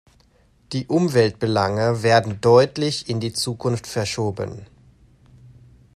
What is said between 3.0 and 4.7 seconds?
in die Zukunft verschoben.